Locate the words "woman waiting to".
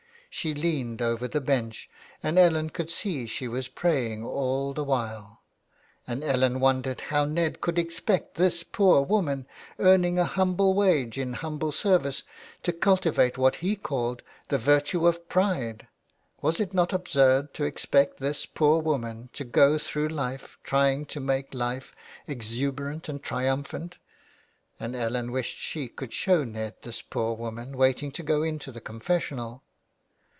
27.35-28.23